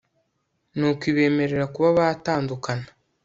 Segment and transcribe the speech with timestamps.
[0.77, 2.87] nuko ibemerera kuba batandukana